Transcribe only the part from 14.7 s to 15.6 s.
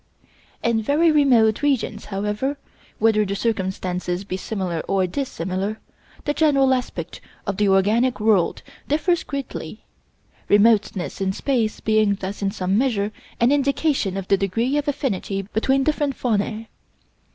of affinity